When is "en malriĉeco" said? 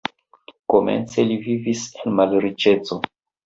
2.03-3.03